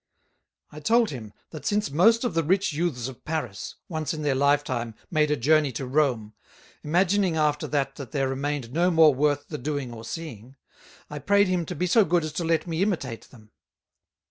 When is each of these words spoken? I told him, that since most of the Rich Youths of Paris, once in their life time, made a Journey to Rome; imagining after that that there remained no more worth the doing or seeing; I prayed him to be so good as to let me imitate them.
I 0.71 0.79
told 0.79 1.11
him, 1.11 1.31
that 1.51 1.63
since 1.67 1.91
most 1.91 2.23
of 2.23 2.33
the 2.33 2.41
Rich 2.43 2.73
Youths 2.73 3.07
of 3.07 3.23
Paris, 3.23 3.75
once 3.87 4.15
in 4.15 4.23
their 4.23 4.33
life 4.33 4.63
time, 4.63 4.95
made 5.11 5.29
a 5.29 5.35
Journey 5.35 5.71
to 5.73 5.85
Rome; 5.85 6.33
imagining 6.83 7.37
after 7.37 7.67
that 7.67 7.97
that 7.97 8.09
there 8.09 8.27
remained 8.27 8.73
no 8.73 8.89
more 8.89 9.13
worth 9.13 9.49
the 9.49 9.59
doing 9.59 9.93
or 9.93 10.03
seeing; 10.03 10.55
I 11.11 11.19
prayed 11.19 11.49
him 11.49 11.67
to 11.67 11.75
be 11.75 11.85
so 11.85 12.03
good 12.03 12.23
as 12.23 12.33
to 12.33 12.43
let 12.43 12.65
me 12.65 12.81
imitate 12.81 13.25
them. 13.29 13.51